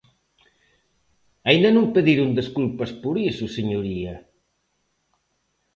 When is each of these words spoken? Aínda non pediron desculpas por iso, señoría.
Aínda 1.49 1.69
non 1.73 1.91
pediron 1.95 2.29
desculpas 2.39 2.91
por 3.01 3.15
iso, 3.31 3.45
señoría. 3.57 4.15